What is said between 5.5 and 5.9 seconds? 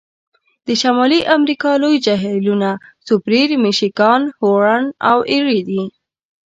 دي.